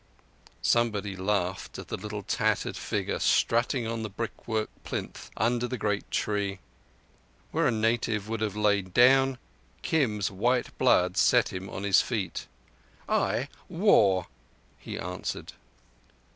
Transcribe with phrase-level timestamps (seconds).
[0.63, 6.09] Somebody laughed at the little tattered figure strutting on the brickwork plinth under the great
[6.09, 6.57] tree.
[7.51, 9.37] Where a native would have lain down,
[9.83, 12.47] Kim's white blood set him upon his feet.
[13.07, 14.25] "Ay, War,"
[14.79, 15.53] he answered.